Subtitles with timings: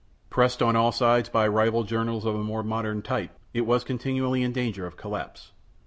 [0.31, 4.41] Pressed on all sides by rival journals of a more modern type, it was continually
[4.41, 5.51] in danger of collapse.